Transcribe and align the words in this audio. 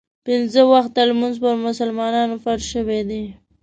پنځه 0.25 0.61
وخته 0.73 0.99
لمونځ 1.09 1.35
پر 1.43 1.55
مسلمانانو 1.67 2.35
فرض 2.43 2.63
شوی 2.73 3.01
دی. 3.09 3.23